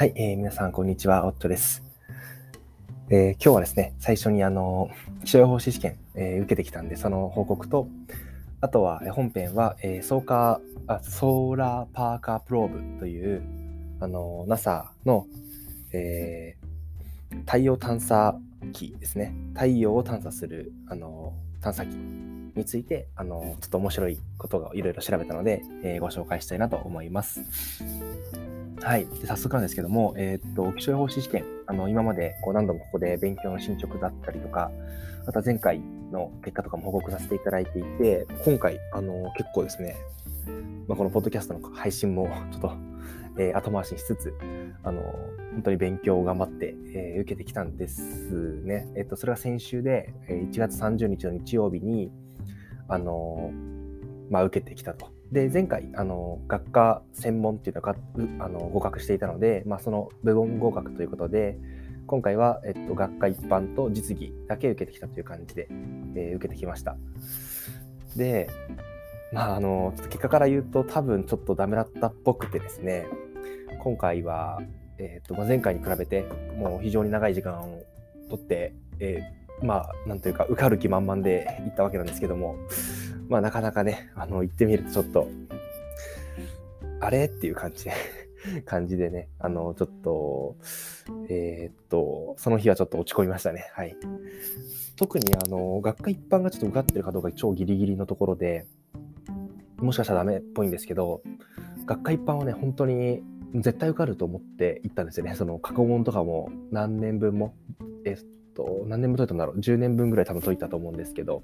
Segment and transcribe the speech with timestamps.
[0.00, 1.26] はい、えー、皆さん、こんにちは。
[1.26, 1.82] オットです。
[3.10, 4.88] えー、今日はですね、最初にあの
[5.26, 7.86] 気象予報士試験、えー、受けてきたんで、その報告と、
[8.62, 13.42] あとは本編は、えー、ソーカーあソーラーパーカープローブという、
[14.00, 15.26] あの NASA の、
[15.92, 18.38] えー、太陽探査
[18.72, 19.34] 機ですね。
[19.52, 27.42] 太陽を探査する、あの探査機について、あのちょっと面白いことがいろいろ調べたので、えー、ご紹介したいなと思います。
[28.82, 29.06] はい。
[29.06, 34.70] で早速なんですけども、えー、っと、気象予報士試験、あの、今までこう何度もここで勉強の進捗だったりとか、
[35.26, 35.80] また前回
[36.10, 39.96] の結果とかも報告させていただいていて、今回、あの、結構ですね、
[40.88, 42.72] まあ、このポッドキャストの配信もちょっと、
[43.38, 44.34] えー、後回しにしつつ、
[44.82, 45.02] あの、
[45.52, 48.02] 本当に勉強を頑張って、えー、受けてきたんです
[48.64, 48.88] ね。
[48.96, 52.10] えっと、それが先週で、1月30日の日曜日に、
[52.88, 53.52] あの、
[54.30, 55.19] まあ、受けてきたと。
[55.32, 57.94] で前回あの学科専門っていうのが
[58.40, 61.56] あの合格していたので、まあ、その部門合格ということで
[62.06, 65.68] 今回は、えっと、学科一般と実技だけ受けてきたという感じで、
[66.16, 66.96] えー、受けてきました。
[68.16, 68.48] で
[69.32, 73.06] まああのちょっと結果から言うと多分ちょっとダメだったっぽくてですね
[73.78, 74.60] 今回は、
[74.98, 76.26] えっとまあ、前回に比べて
[76.58, 77.84] もう非常に長い時間を
[78.28, 82.56] とって、えー、まあなんというか受かる気満々で行ったわけなんですけども
[83.30, 85.28] まあなかなかね、あの、行ってみるとちょっと、
[87.00, 87.26] あれ？
[87.26, 87.92] っていう感じで
[88.66, 90.56] 感じでね、あの、ちょっと、
[91.28, 93.70] えー、っと、その日はちょっと落ち込みましたね。
[93.72, 93.96] はい。
[94.96, 98.66] 特に、あの、学科一般がちょっと受かってるかどうか超ギリギリのところで、
[99.76, 101.22] もしかしたらダメっぽいんですけど、
[101.86, 103.22] 学科一般はね、本当に
[103.54, 105.36] 絶対受かると思って行ったんですよね。
[105.36, 107.54] その過去問とかも何年分も、
[108.04, 111.42] えっと、何年分解いたんだろう ?10 年分ぐらい多分解いたと思うんですけど、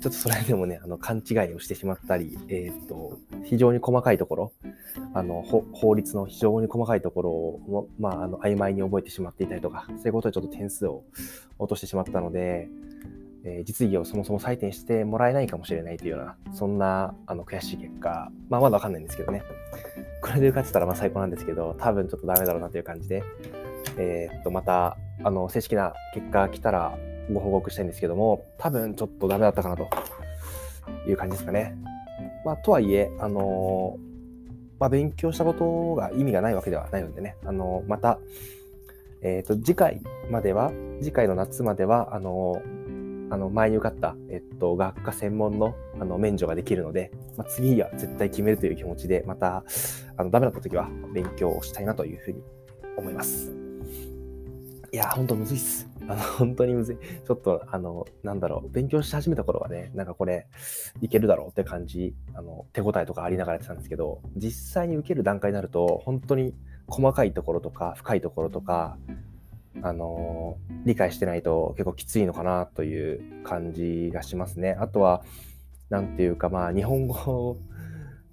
[0.00, 4.52] ちょっとそれでもね、あの勘違いをしてしまったり、えっ、ー、と、非常に細かいところ、
[5.14, 11.04] あの法律の非常に細かいところを、まあ、あの曖昧に覚えてしまっていたりとか、そういうことでちょっと点数を
[11.58, 12.68] 落としてしまったので、
[13.44, 19.42] えー、実技をそもそも採点してもらえないかもしれないというような、そんなあの悔しい結果、まあ、まだわかんないんですけどね。
[20.20, 23.22] これで受かってたらまあ最高なんですけど、多分ちょっとダメだろうなという感じで、
[23.96, 26.98] えー、っと、また、あの、正式な結果が来たら、
[27.32, 29.88] ご報告したいんですけども、多分ちょっとダメだったかなと
[31.08, 31.76] いう感じですかね。
[32.44, 33.98] まあ、とはいえ、あの
[34.78, 38.18] まあ、勉強したことが意味がないわけではないのでね、あのまた、
[39.22, 40.00] えっ、ー、と、次回
[40.30, 42.62] までは、次回の夏までは、あの
[43.28, 49.64] あの前に受かった、えっと、学科専門のあの免除ができるので、まあ、次は絶対決めるという気持ちで、また、
[50.16, 52.42] あのダメだった時は勉強をしたいなというふうに
[52.96, 53.65] 思います。
[54.96, 55.86] いや、ほんとむずいっす。
[56.08, 56.96] あの、本当にむずい。
[56.96, 60.46] ちょっと、あの、なんだろう、勉強し始めた頃はね、なんかこれ、
[61.02, 66.54] いけるだろうって感じ、あの、手応えとかありながらやってたんですけど、実際に受ける段階になると、本当に
[66.86, 68.96] 細かいところとか、深いところとか、
[69.82, 70.56] あの
[70.86, 74.78] 理解してないと結構きついのかなという感じがしますね。
[74.80, 75.22] あとは、
[75.90, 77.58] なんていうか、まあ、日本語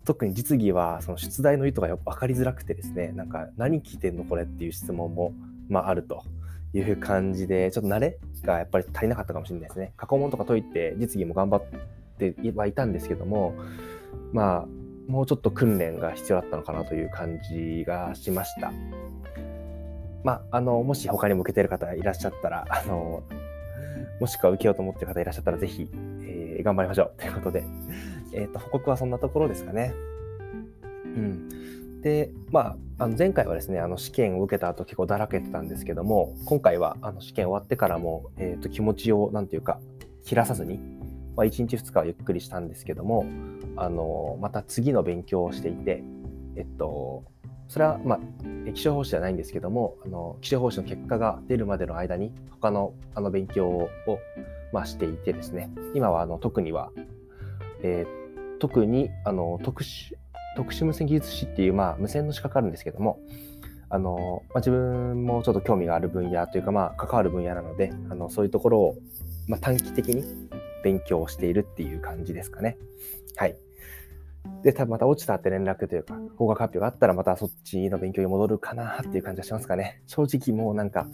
[0.06, 5.34] 特に実技はその出題の意図がよく分かりづらくてですね、なんか何聞いてんのこれっていう質問も、
[5.68, 6.24] まあ、あると。
[6.74, 9.94] いう感じで、ちょっと慣れがやっぱり足りなかったかもしれないですね。
[9.98, 11.64] 過去問とか解いて実技も頑張っ
[12.18, 13.56] てはいたんですけども、
[14.32, 18.72] まあ、もうちょっと訓練が必要だったのかなという感じがしました。
[20.24, 23.24] まあ、あの、もし他にも受けてる方いらっしゃったら、あの、
[24.20, 25.90] もしくは受けようと思ってる方いらっしゃったら、ぜひ、
[26.22, 27.64] えー、頑張りましょうということで、
[28.32, 29.94] えっ、ー、と、報告はそんなところですかね。
[31.06, 31.50] うん。
[32.04, 39.80] で、まあ、あの前回はですね、あの試験を受けた後結構だらけてたんですけども、今回はあの試験終わってからも、えー、と気持ちを、なんていうか、
[40.26, 40.80] 切らさずに、
[41.38, 43.26] まあ、1日2日はゆっくりしたんですけども、
[43.78, 46.04] あのまた次の勉強をしていて、
[46.58, 47.24] えっと、
[47.70, 48.20] それは、まあ、
[48.74, 53.90] 気象報士じゃないんですけども、あの気象報士の結果が出るまでの間に、他のあの勉強を、
[54.74, 56.92] まあ、していてですね、今はあの特には、
[57.82, 60.16] えー、特にあの特殊
[60.56, 63.20] 特殊無線技術士っていう、まあ、無線の資格あるんですけども、
[63.90, 68.96] あの、まあ、自分もちょっと興味がある分野というか、まあ、関わる分野なので、あの、そういうところを、
[69.48, 70.24] まあ、短期的に
[70.84, 72.78] 勉強しているっていう感じですかね。
[73.36, 73.56] はい。
[74.64, 80.02] で、多分また落ちたって連絡というか、合格発表があったらまたそっちの勉強に戻るかなっていう感じがしますかね。
[80.08, 81.08] 正直もうなんか、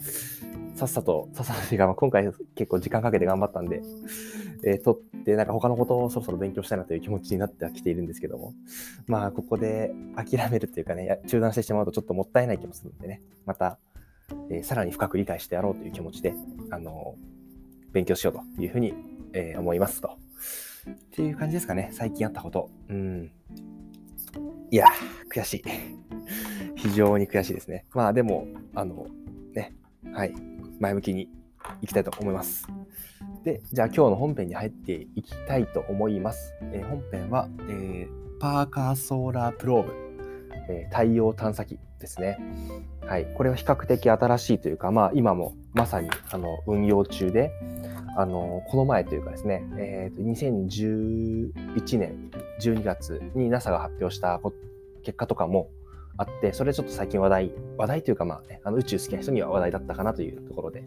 [0.76, 3.82] さっさと、さっさとというか、今回結構時間かけて頑張ったんで、
[4.64, 8.54] えー、取って、なんか他のことをそろそろ勉強したいなという気持ちになってはきているんですけども、
[9.06, 13.78] まあ、ここで諦めるっていうかね、中断してしまうとちょっともったいない気もするんでね、また、
[14.50, 16.34] えー、さらに深く理解してやろうという気持ちで、
[16.70, 18.94] あのー、勉強しようというふうに、
[19.32, 20.18] えー、思いますと。
[20.88, 22.70] っていう感じですかね、最近あったこと。
[22.88, 23.30] うん。
[24.70, 24.86] いや
[25.32, 25.64] 悔しい。
[26.76, 27.84] 非常に悔しいですね。
[27.92, 29.06] まあでも、あの、
[29.54, 29.74] ね、
[30.12, 30.34] はい、
[30.78, 31.28] 前向きに
[31.82, 32.66] いきたいと思います。
[33.44, 36.54] で、じゃあ今日の本編に入っていきたいと思います。
[36.72, 40.09] えー、本編は、えー、パーカーソーラープローブ、
[40.70, 42.38] えー、太陽探査機ですね。
[43.06, 47.52] はい、これは比較的新しいというか、まあ今もまさにあの運用中で、
[48.16, 52.30] あのこの前というかですね、えー、と2011年
[52.60, 54.40] 12月に NASA が発表した
[55.02, 55.68] 結果とかも
[56.16, 60.84] あって、それちょっと最近話題、話題というか、まあ、ね、あの宇宙好きな人には話題だったかなというところで、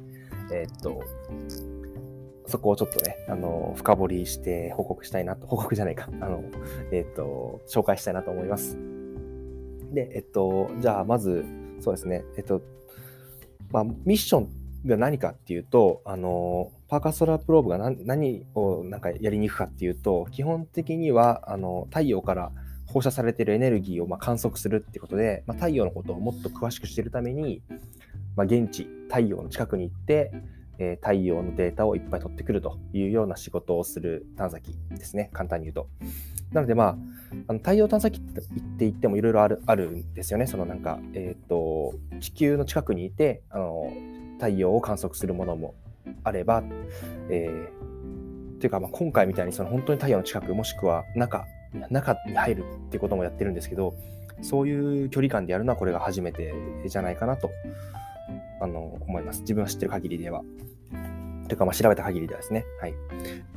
[0.51, 1.01] えー、っと、
[2.45, 6.43] そこをちょっとね、あの、深掘りして報告したいなと、報告じゃないか、あの、
[6.91, 8.77] えー、っと、紹介したいなと思います。
[9.93, 11.45] で、えっと、じゃあ、まず、
[11.79, 12.61] そうですね、えっと、
[13.71, 14.49] まあ、ミッション
[14.85, 22.51] が何かっていうと、あの、パーカーソラープローブが何何をなんかやりに行くかっていうと、基本的には、あの、太陽から
[22.87, 27.61] 放射されているエネルギーをま観測するってことで、まあ、太陽のことをもっと詳しく知るために、
[28.35, 30.31] まあ、現地、太陽の近くに行って、
[30.79, 35.87] えー、太陽のデータをいっぱい取ってくるというような仕事をする探査機ですね、簡単に言うと。
[36.53, 36.97] なので、まあ、
[37.47, 40.47] あの太陽探査機って言って言ってもいろいろあるあるんですよね。
[40.47, 43.91] そのなんか、え、ー、と、地球の近くにいてあの、
[44.39, 45.75] 太陽を観測するものも
[46.23, 46.63] あれば、
[47.29, 51.45] えー、というか、まあ、今回みたいにその本当に太陽の近く、もしくは中
[51.89, 53.95] 中に入るっていうこともやってるんですけど、
[54.41, 56.53] そういう距離感でやるのはこれが初めて
[56.85, 57.49] じゃないかなと
[58.61, 59.41] あの思います。
[59.41, 60.43] 自分が知ってる限りでは。
[61.47, 62.65] というか、まあ、調べた限りではですね。
[62.79, 62.93] はい。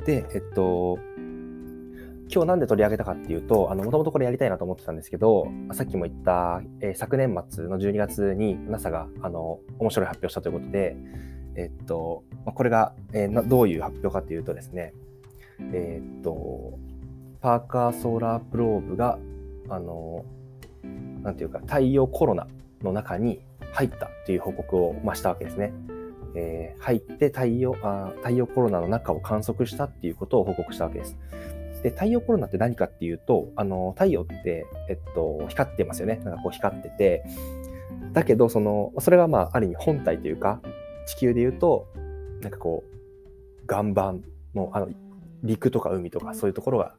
[0.05, 0.99] で、えっと、
[2.29, 10.97] 今日なんで取り上げたかっていうと、もともとこれやりたいなと思ってたんですけど、さっきも言った、えー、昨年末の12月に NASA があの面白い発表したということで、
[11.55, 14.93] えっと、これが、えー、どういう発表かというとですね、
[15.73, 16.77] えー、っと、
[17.41, 19.17] パーカーソーラープローブが、
[19.69, 20.25] あの、
[21.23, 22.47] なんていうか、太陽コロナ
[22.83, 23.41] の中に
[23.71, 25.73] 入ったという報告を、まあ、したわけですね。
[26.35, 31.17] えー、入って太陽あ太陽コロナの中を観測したっていうことを報告したわけです。
[31.87, 36.17] で、太陽コロナって何かっていうと、あの、太陽って、えっと、光ってますよね。
[36.23, 37.23] なんかこう光ってて、
[38.11, 40.59] だけど、その、それがまあ、ある意味本体というか、
[41.05, 41.87] 地球で言うと、
[42.41, 44.23] なんかこう、岩盤
[44.53, 44.89] の、あの、
[45.43, 46.95] 陸とか海とかそういうところが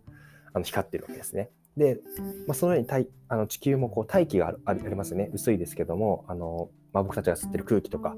[0.52, 1.50] あの光ってるわけですね。
[1.76, 2.00] で、
[2.46, 5.30] まあ、そのように大あの地球もこう大気がありますよね。
[5.32, 8.16] 薄いですけども、あのまあ、僕たちが吸ってる空気とか、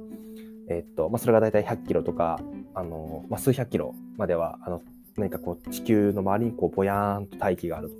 [0.69, 2.40] え、っとまあ、それが大体100キロとか、
[2.75, 4.82] あのまあ、数百キロまではあの
[5.17, 7.95] 何かこう地球の周りにこうぼやーんと大気があると。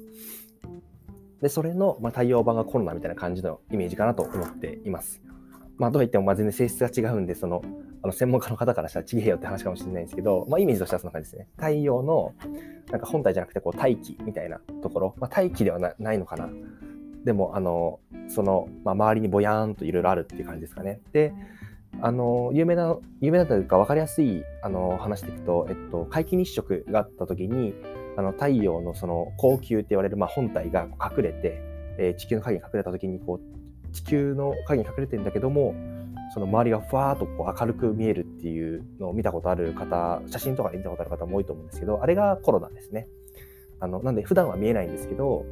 [1.43, 5.23] で、それの、まあ、太陽版がコロナみたいな感じのイメージかなと思っています。
[5.79, 7.63] まあ、とはいってもまあ全然性質が違うんで、その
[8.03, 11.49] あの専門家の方からしたらちげえよって話かもしれないんですけど、まあ、イメージとしてはそんな感じですね。
[11.57, 12.35] 太陽の
[12.91, 16.49] なんか本体じゃなくてこう大気みたいなところ、まあ、大気ではないのかな。
[17.25, 21.01] でも、あの、その、まあ、周りにぼやーんといろいろあるっていう感じですかね。
[21.13, 21.35] で、
[22.01, 27.75] あの、有名な、有名なというか分かりやすいあの話でいくと、えっと、皆既日食があった時に、
[28.17, 31.63] あの太陽のその光球って言われるまあ本体が隠れて、
[31.99, 35.75] えー、地球の影に隠れた時にこう地球の影に隠れてるんだけども
[36.33, 43.09] その周りがふわーっとこう明るく見えるっていうのを見たことある方、写真とかで見たことある方も多いと思うんですけど、あれがコロナですね。
[43.81, 45.45] あの、なんで普段は見えないんですけど、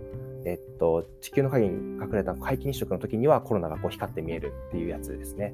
[0.45, 5.53] えっと、地球の影に隠れた皆既日食の時にはコロナがこう光って見えるっていうやつですね。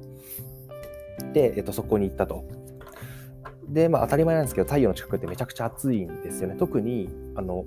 [1.33, 2.45] で、えっと、そこに行ったと。
[3.67, 6.55] で、まあ当たり前なんですけど、太陽の近くってめちゃくちゃ暑いんですよね。
[6.57, 7.65] 特に、あの、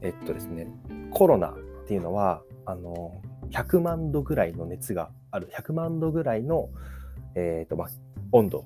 [0.00, 0.68] えっとですね、
[1.10, 3.20] コロナっていうのは、あの、
[3.50, 6.68] 100万度ぐらいの熱がある、100万度ぐらいの、
[7.34, 7.88] えーとまあ、
[8.32, 8.64] 温度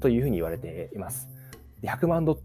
[0.00, 1.28] というふうに言われています。
[1.82, 2.40] 100万度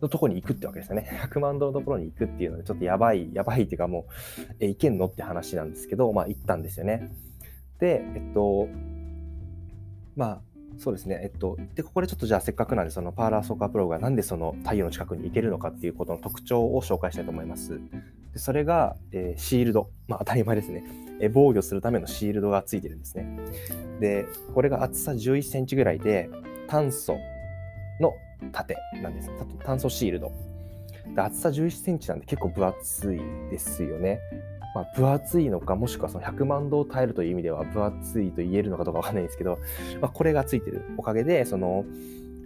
[0.00, 1.08] のところに行くってわけですよね。
[1.30, 4.06] 100万度のところに行くっていうので、ちょっとやばい、やばいっていうかも
[4.50, 7.10] う、え、行けんのって話なんですけど、まあ行ったんですよね。
[7.78, 8.68] で、えっと、
[10.16, 10.40] まあ、
[10.78, 11.20] そうですね。
[11.22, 17.80] えっと、で、ここでちょっとじゃあせっかくなんで、そのパーラーソーカープロがなんでその太陽の近くに行けるのかっていうことの特徴を紹介したいと思います。
[18.32, 19.90] でそれが、えー、シールド。
[20.08, 20.84] まあ当たり前ですね、
[21.20, 23.38] えー、防御するためのシールドがついてるんですね。
[24.00, 26.30] で、これが厚さ11センチぐらいで、
[26.68, 27.16] 炭素
[28.00, 28.12] の
[28.52, 29.30] 盾なんです。
[29.64, 30.32] 炭素シールド。
[31.14, 34.20] で厚さ11センチなんで結構分厚いですよね。
[34.74, 39.58] まあ、分厚いのか、もしくはその100万度を耐えるという意味では分厚いと言えるのかどうかわかんないんですけど、
[40.00, 41.84] まあ、これがついてるおかげで、その、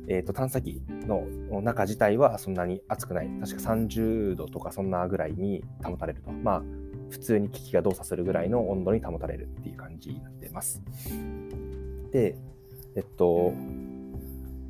[0.09, 1.27] え、ー、と、探査機の
[1.63, 3.29] 中自体はそんなに熱くない。
[3.41, 6.31] 確か30度とかそんなぐらいに保たれると。
[6.31, 6.63] まあ、
[7.11, 10.81] 普通に機器が動作するぐらいの温度に保たれるっていう感じになってます。
[12.13, 12.37] で、
[12.95, 13.53] えっと、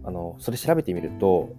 [0.05, 1.55] あの、それ調べてみると、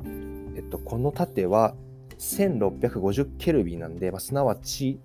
[0.56, 1.75] えっと、この縦は
[2.18, 5.00] 1650ケルビンなんで、まあ、すなわち、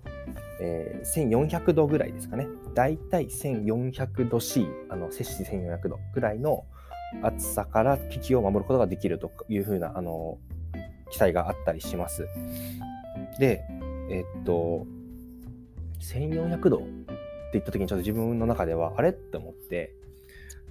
[0.65, 2.47] えー、1400度ぐらいですかね。
[2.73, 6.65] だいたい1400度 C、あの摂氏1400度ぐらいの
[7.21, 10.37] 暑さから危機を守ることができるというふうなあの
[11.11, 12.25] 記載があったりします。
[13.39, 13.61] で、
[14.09, 14.87] えっと、
[15.99, 16.87] 1400度って
[17.53, 19.93] 言った時にちょっと自分の中ではあれって思って、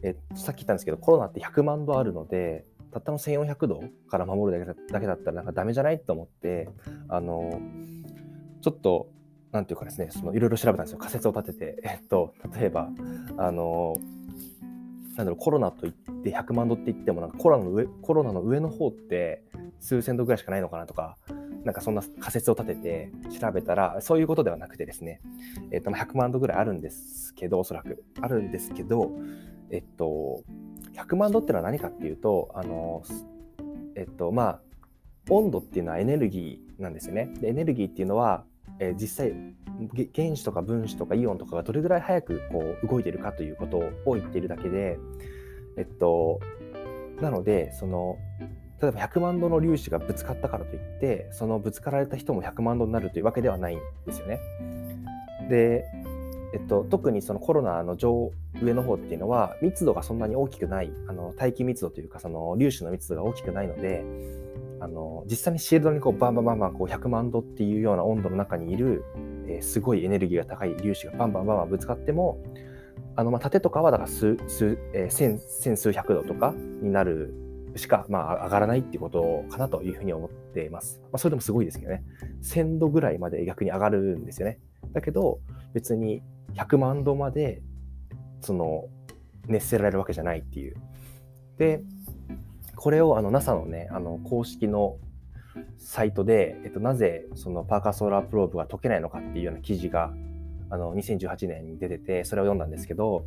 [0.03, 4.59] えさっき言ったんですけどコロナって100万度あるのでたったの1400度から守る
[4.91, 6.69] だけだったらなんかダメじゃないと思って
[7.09, 7.61] あの
[8.63, 9.09] ちょっと
[9.53, 10.99] なんていうかですねそのいろいろ調べたんですよ。
[10.99, 12.91] 仮説を立てて、 えっと、例えば
[13.37, 13.97] あの
[15.17, 19.45] なんだろうコロナといって100万度って言ってもなんかコロナの上コロナの上の方って
[19.79, 21.19] 数千度ぐらいしかないのかなとか
[21.65, 25.21] なんかそんな仮説を立てて調べたらそういうことではなくてですね、
[25.71, 28.03] えっと、100万度ぐらいあるんですけどおそらく。
[28.21, 29.11] あるんですけど
[29.71, 30.45] えっと
[30.95, 33.03] 100万度ってのは何かっていうとあの
[33.97, 34.61] えっとまあ
[35.29, 37.33] 温度っていうのはエネルギーなんですよね。
[37.41, 38.45] でエネルギーっていうのは
[38.83, 39.33] えー、実際
[40.15, 44.99] 原子とか分子とかイオンとかがどれぐらい早くこう動いてるかということを言っているだけで、
[45.77, 46.41] えっと、
[47.21, 48.17] なのでその
[48.81, 54.41] 例えば100万度の粒子がぶつかったからといってそのぶつかられた人も100万度になるというわけではないんですよね。
[55.49, 55.85] で、
[56.53, 64.05] えっと、特にそのコロナの上上の方っていうのは密度がそんなに大きくないあの大気密度というかその粒子の密度が大きくないので
[64.83, 69.05] あの実際にシールドにこうバンバンバンバンこう100万度っていうような温度の中にいる、
[69.47, 72.43] えー、すごいエネルギーが高い粒子がバンバンバンバンぶつかっても
[73.15, 77.33] あのまあ縦とかはだから数数、えー、千千数百度とかになる
[77.77, 81.01] しか、まあ、上がらないっていうことかなというふうに思っています。
[81.05, 82.03] まあ、それでもすごいですけどね。
[82.43, 84.59] 1000度ぐらいまで逆に上がるんですよね。
[84.93, 85.39] だけど
[85.73, 86.23] 別に
[86.55, 87.63] 100万度まで
[88.41, 88.89] その
[89.47, 90.75] 熱せられるわけじゃないっていう。
[91.57, 91.83] で
[92.83, 94.97] これをあの NASA のね、あの公式の
[95.79, 100.13] サイトで、えっと、なぜそのパーカーソーラープローブが解けないのかっていうような記事が
[100.69, 103.25] あの2018年に出てて、それを読んだんですけど、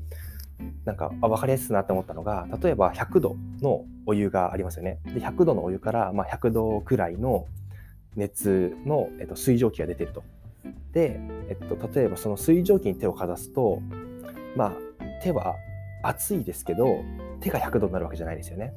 [0.84, 5.00] なんかあ分かりやすいなって思ったのが、例えば100度のお湯がありますよね。
[5.06, 7.48] で100度のお湯から、まあ、100度くらいの
[8.18, 10.26] 熱の、えっと、水蒸気が出てると。
[10.92, 13.80] で、えっと、例えばその水蒸気に手をかざすと、
[14.58, 14.74] まあ、
[15.24, 15.56] 手は
[16.04, 17.06] 熱いですけど、
[17.40, 18.74] 手が100度になるわけじゃないですよね。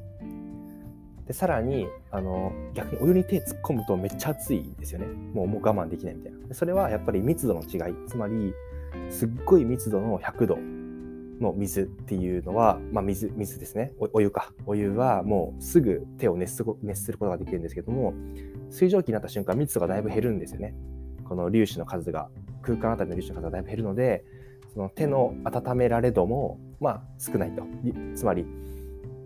[1.29, 5.05] でさらにあの逆にお湯に手突っ込むとめっちゃ熱いですよね。
[5.05, 6.55] もうもう我慢できないみたいな。
[6.55, 7.93] それはやっぱり密度の違い。
[8.07, 8.51] つまり
[9.11, 10.57] すっごい密度の100度
[11.39, 13.93] の水っていうのは、まあ水、水ですね。
[14.11, 14.51] お湯か。
[14.65, 18.15] お湯はもうすぐ手を熱す熱することができるんですけども
[18.71, 20.73] 水蒸気になった瞬間密度がだいぶ減るんですよね。
[21.25, 22.31] この粒子の数が
[22.63, 24.25] 空間あたりの粒子の数がだいぶ減るので
[24.73, 27.61] その手の温められ度もまあ少ないと。
[28.15, 28.47] つまり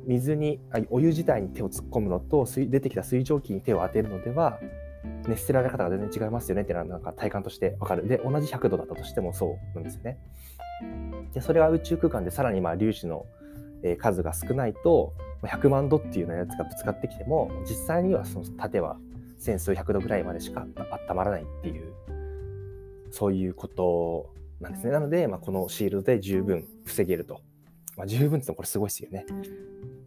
[0.06, 4.60] 水にお湯自体に手を突っ込むのと出てきた水蒸気に手を当てるのでは
[5.28, 8.08] 熱せられ方が全然違いますよねっていうのはなんか体感としてわかる。
[8.08, 10.18] で同じ100度だったとしてもそうなんですよね。
[11.34, 13.26] でそれは宇宙空間でさらにまあ粒子の
[13.98, 18.98] 数が少ないと100万度っていうようなやつがぶつかってきても実際にはその縦は
[19.40, 20.66] 千数百度ぐらいまでしか
[21.10, 21.94] 温まらないっていう
[23.12, 24.92] そういうことなんですね。
[24.92, 27.42] なので、まあ、このシールドで十分防げると。
[27.98, 29.26] まあ、十分ってこれすごいですよね。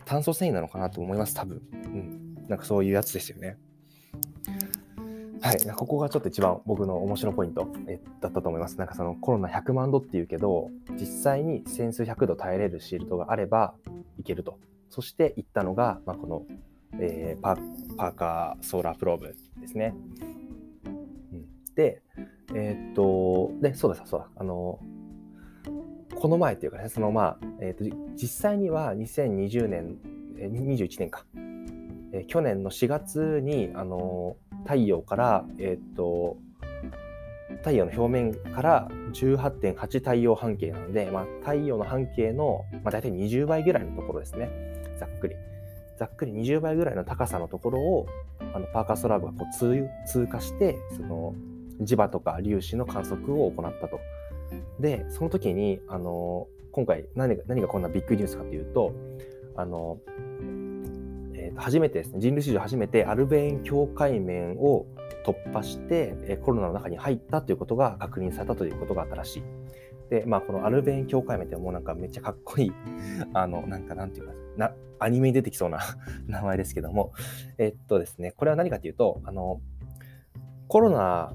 [0.04, 1.62] 炭素繊維なのかなと思います、多分。
[1.72, 2.36] うん。
[2.48, 3.58] なんかそういうやつですよね。
[5.40, 5.60] はい。
[5.76, 7.68] ここがちょっと一番僕の面白いポイント
[8.20, 8.78] だったと思います。
[8.78, 13.74] なんかそのコロナ100万度っていうけど、実際に千数百度耐えれるシールドがあれば
[14.18, 14.58] いけると。
[14.88, 16.42] そして行ったのが、まあ、この、
[16.98, 19.94] えー、パーカーソーラープローブですね。
[20.86, 22.02] うん、で、
[22.54, 24.78] えー、っと、で、そうだ、そうだ、あの、
[26.16, 29.98] この前っていうかね、そのまあ、えーと、実際には2020年、
[30.38, 31.24] えー、21年か、
[32.12, 36.38] えー、去年の4月に、あのー、太陽から、えっ、ー、と、
[37.58, 44.50] 太陽の表面から18.8太陽半径なので、まあ、太陽の半径の、まあ、大体20倍ぐらいのところですね。
[44.98, 45.36] ざっくり。
[45.98, 48.06] ざっくり20倍ぐらいの高さのところを、
[48.54, 51.34] あのパーカーストラブがこう通通過して、その
[51.80, 54.00] 磁場とか粒子の観測を行ったと。
[54.80, 58.92] で、その時に、あの、今回何が何がこんなビッグニュースかというと、
[59.56, 59.98] あの、
[61.34, 64.86] えー、と初めてですね、人類史上初めてアルベーン境界面を
[65.24, 69.42] 突破して、えコロナの中に入ったということが確認されたということがあったらしい。
[70.10, 72.72] で、まあ、このアルベーン境界面ってもうなんかめっちゃかっこいい、
[73.32, 75.80] あの、なんかなんていうか、な、アニメに出てきそうな
[76.26, 77.12] 名前ですけども、
[77.58, 79.60] えっとですね、これは何かというと、あの、
[80.68, 81.34] コロナ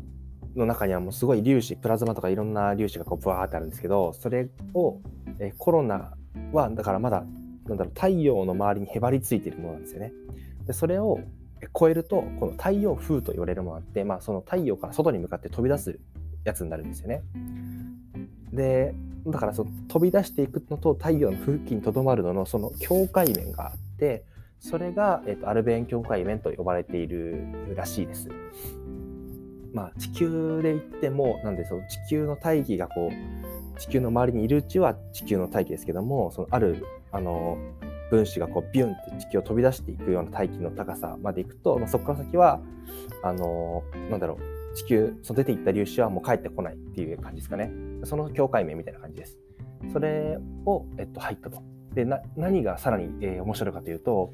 [0.55, 4.99] の中にはもうすごい粒子プラズマとかいろんな粒子がこうブワーってあるんですけどそれを、
[5.39, 6.11] えコロナ
[6.51, 7.23] はだからまだ
[7.67, 10.13] なんだろう太陽の周りにへばりついているものなんですよね。
[10.65, 11.19] でそれを
[11.77, 15.99] 超えるとこの太陽風と言われるものがあって、まあ、その太陽から外に向かって飛び出す
[16.43, 17.21] やつになるんですよね。
[18.51, 18.93] で
[19.27, 24.25] だからその飛び出していくのと太陽の付近にとどまるののその境界面があって
[24.59, 28.29] それが、えーと、アルベーン境界面と呼ばれているらしいです。
[29.73, 37.57] まあ、地球で言ってもなんでその地球の大気がこう地球の周りにいるうちは地球の大気ですけどもそのあるあの
[38.09, 42.59] 分子がこうビュンって地球を飛び出していくような大気の高さまでいくと、まあ、そこから先は
[43.23, 47.71] あのなんだろう地球その出ていった粒子はもう帰ってこないっていう感じですかね。
[48.03, 49.37] その境界面みたいな感じです。
[49.91, 51.61] それを、えっと、入ったと。
[51.93, 52.05] で
[52.37, 54.33] 何がさらに、えー、面白いかというと、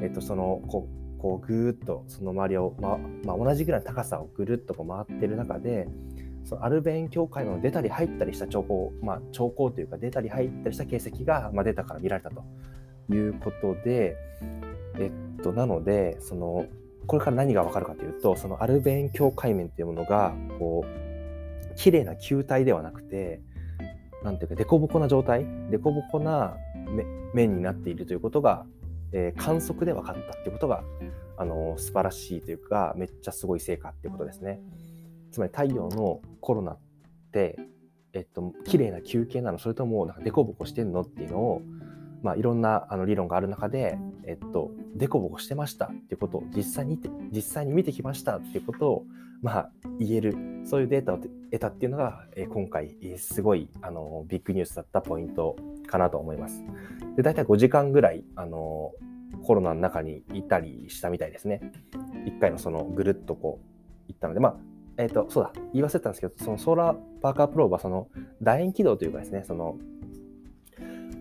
[0.00, 5.86] えっと、そのこうこうぐーっとその周りを、ままあ、同じぐらいの高さをぐるっとこう回ってる中で
[6.42, 12.42] そのアルベン境界の出たり入ったりした兆候、まあ、兆候というか出たり入ったりした形跡が、まあ、出たから見られたと
[13.14, 14.16] いうことで、
[14.98, 16.66] えっと、なのでその
[17.06, 23.40] これから何がわかるかというとそのアルベン境界面というものがこう綺麗な球体ではなくて
[24.24, 26.56] なんていうか凸凹な状態凸凹な
[27.32, 28.66] 面になっているということが、
[29.12, 30.82] えー、観測で分かったっていうことが
[31.36, 34.60] あの素晴らしいというかめっちゃすごい成果っていうことですね。
[35.30, 36.78] つまり太陽のコロナっ
[37.32, 37.58] て
[38.12, 39.58] えっと綺麗な球形なの？
[39.58, 41.62] それともなんか凸凹してんのっていうのを
[42.22, 46.96] まあ、いろんなあの理論がある中で、えっと、デコボコしてましたっていうことを実際に
[47.32, 49.04] 実際に見てきましたっていうことを、
[49.42, 55.56] まあ、言えるそういうデータを得たっていうのが、え今回すごいあのビッグニュースだったポイント
[55.92, 56.62] かなと思います。
[57.16, 58.92] で大体5時間ぐらいあの
[59.44, 61.60] コロナの中にいたりしたみたいですね。
[62.26, 63.66] 1回のそのぐるっとこう
[64.08, 64.56] 行ったので、まあ
[64.98, 68.08] えっ、ー、と、そうだ、言い忘れたんですけど、そのソーラーパーカープローブはその
[68.42, 69.78] 楕円軌道というかですね、その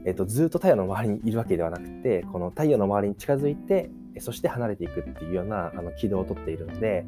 [0.05, 7.05] えっと、ずっと太陽の周りにいるわけではなくてこの太陽の周りに近づいてそして離れていくっていうようなあの軌道をとっているので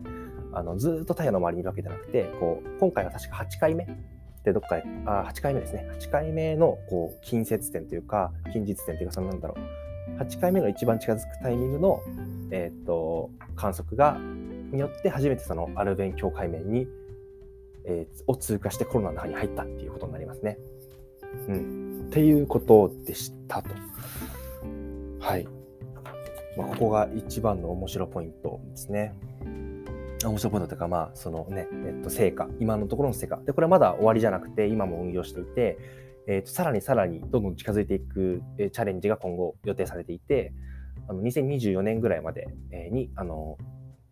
[0.54, 3.88] あのずっと太陽の周りにいるわけじゃなくてこう今回は確か8回目
[4.44, 12.02] でどっかであ8回目ですね8回目のこう近接点というか近日点というかそのなんだろう8回目の一番近づくタイミングの、
[12.52, 14.18] えー、っと観測が
[14.74, 16.88] によって初めてそのアルベン境界面に、
[17.86, 20.58] えー、を通過してコロナの中に入ったっていうことになりますね。
[21.48, 22.06] うん。
[22.08, 23.70] っていうことでしたと。
[25.20, 25.48] はい。
[26.58, 29.14] まあ、ここが一番の面白ポイントですね。
[30.30, 33.38] 面白いポイントというか、まあ、そのね、えっと、成果、今のところの成果。
[33.46, 35.78] で、これはまだ終わりじゃなくて、今も運用していて、
[36.28, 40.54] えっと、さらにさらにどんどん近づいていく、えチャレンジが今後予定されていて、
[41.08, 42.48] あの2024年ぐらいまで
[42.92, 43.58] に、あの、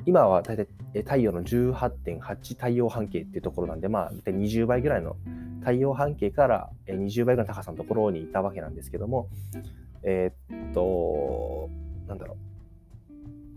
[0.05, 0.67] 今は大体
[1.03, 5.15] 太陽の18.8太陽半径っていうところなんで、まあ、大体20倍ぐらいの
[5.59, 9.29] 太陽半径から20倍ぐらいの高さのところにいたわけなんですけども、
[10.03, 10.31] え、
[10.71, 11.69] っと、
[12.07, 12.50] なんだろう。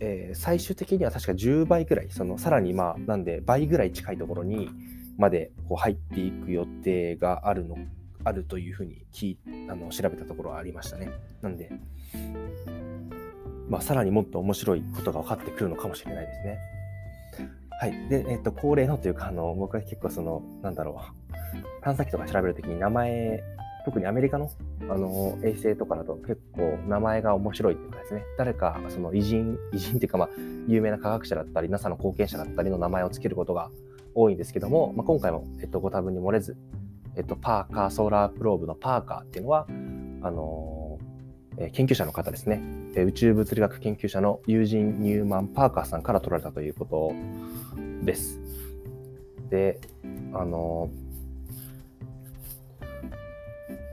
[0.01, 4.71] えー、最終的には確か10倍ぐらい、そのさらにまあ、なんで倍ぐらい近いところに
[5.17, 7.77] までこう入っていく予定があるの、
[8.25, 9.37] あるというふうに聞
[9.71, 11.11] あの調べたところはありましたね。
[11.43, 11.71] なんで、
[13.69, 16.59] まあ、さらにもっと面白いことが分かってくるのかもしれないですね。
[17.81, 18.09] はい。
[18.09, 23.43] で、えっと、恒例のというか、あの、僕は結構その、なんだろう、探査機とか調べるときに名前、
[23.85, 24.51] 特にアメリカの
[24.89, 30.29] あの衛星とかだと結構名前が面白いっていうかですね、誰かその偉人、偉人っていうか、まあ、
[30.67, 33.71] 有名な科学者だったり、NASA の後継者だったりの名前を付けることが
[34.15, 36.57] 多いんですけども、まあ、今回も、えっと、ご多分に漏れず、
[37.17, 39.67] えっと、パーカー、ソーラープローブのパーカーっていうのは、
[40.23, 42.63] あのー、研究者の方ですね、
[42.97, 47.13] 宇宙物理学研究者のユージン・ニューマン・パーカーさんから取られたということ
[48.05, 48.41] です。
[49.51, 49.81] で、
[50.33, 50.91] あの、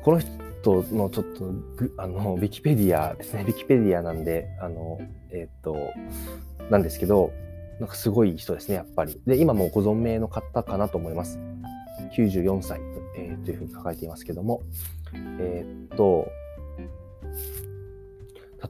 [0.03, 1.53] この人のちょっと
[1.97, 5.75] あの、ウィキペディアですね、ウィキペディアなんで、あの、えっ、と、
[6.69, 7.31] なんですけど、
[7.79, 9.21] なんかすごい人ですね、やっぱり。
[9.27, 11.39] で、今もご存命の方かなと思います。
[12.15, 12.81] 94歳、
[13.15, 14.63] えー、というふうに書かれていますけども、
[15.39, 16.27] えっ、と、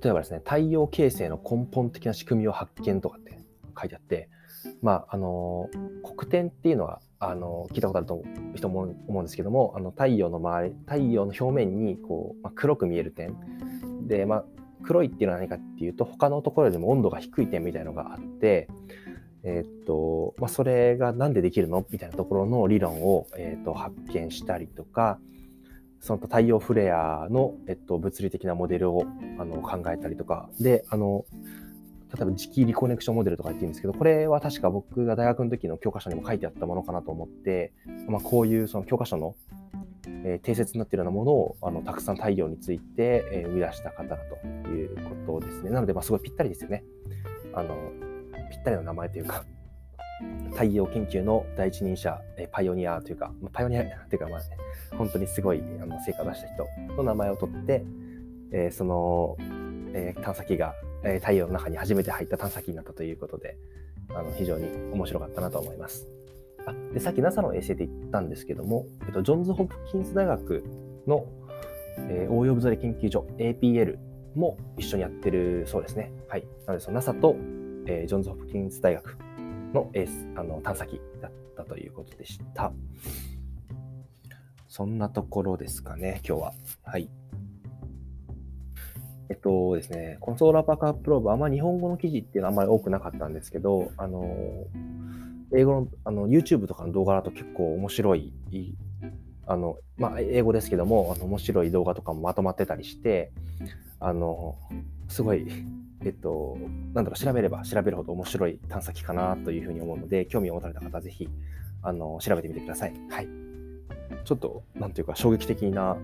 [0.04, 3.38] 例えばですね、太陽形成の根本的な仕組みを発見とかって
[3.80, 4.30] 書いてあって、
[4.82, 5.70] まあ、あの、
[6.04, 8.24] 黒点っていうのは、あの、聞いたことあると
[8.56, 13.38] 人も思うんですけども、あの、太陽の周り、太陽の表面に、こう、まあ、黒く見える点。
[14.08, 14.46] で、まあ、
[14.84, 18.68] 黒いっていうのは何かっていうと、他のところよりも温度が低い点みたいなのがあって、
[19.44, 25.20] えっと、まあ、それがなんでできるのみたいなところの理論を、えっと、発見したりとか、
[26.00, 29.06] その太陽フレアの、えっと、物理的なモデルを
[29.38, 31.26] あの考えたりとか、で、あの、
[32.14, 37.74] 例えば磁気リコネクションモデルとか言ってるんですけど、これは確か僕が大学の時の教科書にも書いてあったものかなと思って、
[38.08, 39.36] まあ、こういうその教科書の、
[40.26, 44.96] えー、定説になっているようなものをあのたくさん太陽について、えー、生み出した方だという
[45.26, 45.70] ことですね。
[45.70, 46.84] なので、まあ、すごいぴったりですよね。
[47.54, 47.76] あの、
[48.50, 49.46] ぴったりの名前というか、
[50.52, 54.46] 太陽研究の第一人者、えパイオニアというか、まあパイオニアというか、まあね、
[54.98, 57.84] 本当にすごいあの成果を出した人の名前を取って、
[58.52, 59.38] えー、その、
[59.94, 63.58] えー、探査機が、えー、太陽の中に初めて入った探査機になったということで、
[64.10, 66.08] あの非常に面白かったなと思います。
[66.66, 70.64] あでさっき NASA の衛星で言ったんですけども、えっと、ジョンズ・ホプキンス大学
[71.08, 71.26] の、
[71.98, 73.98] えー、応用物理研究所 APL
[74.36, 76.12] も一緒にやってるそうですね。
[76.28, 76.46] はい。
[76.66, 77.36] なので、その NASA と、
[77.88, 79.18] えー、ジョンズ・ホプキンス大学
[79.74, 82.72] のエースあの探査機だったということでした。
[84.68, 86.54] そんなところですかね、今日は。
[86.84, 87.10] はい。
[89.32, 94.68] えっとですね、このソーラーパーカープローブ、あんまり日本語の記事っていうのはあんまり多くなかったんですけど、あの、
[95.56, 98.34] 英語のあの YouTube とかの動画だと結構面白い、
[99.48, 103.32] あの、まあ、英語ですけども、あの面白い動画とかもまとまってたりして、
[104.02, 104.58] あの、
[105.08, 105.48] すごい
[106.04, 106.58] えっと、
[106.94, 111.30] なんだろう、調べれば調べるほど面白い探査機かなというふうに思うので、興味を持たれた方はぜひ、
[111.84, 112.94] あの、調べてみてください。
[113.10, 113.28] はい。
[114.26, 115.98] ちょっと、なんていうか、衝撃的な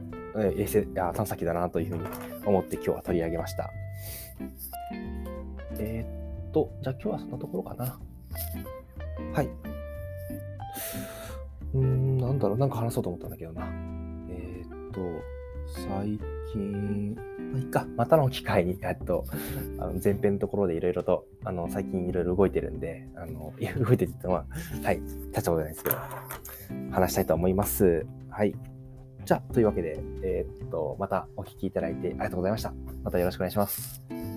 [0.44, 2.04] 衛星や探査機だなというふうに
[2.46, 3.70] 思って今日は取り上げました。
[5.80, 8.00] えー、っと、じゃあ今日はそんなところかな。
[9.34, 9.50] はい。
[11.74, 13.68] うん、なんだろう、なんか話そうと思ったんだけどな。
[14.30, 15.02] えー、っと、
[15.68, 16.20] 最
[16.54, 19.26] 近、まあ、いいか、またの機会に、 えっと、
[19.80, 24.46] あの前編のところでいろいろと、あの、最近いろいろ動いてるんで、あの、 いや動いてるって言っても、は
[24.92, 25.98] い、立ったことないですけど、
[26.92, 28.06] 話したいと思います。
[28.30, 28.56] はい。
[29.28, 32.74] じゃあ、というわけで、えー、っと、またお聞きいただいてありがとうございました。
[33.04, 34.37] またよろしくお願いします。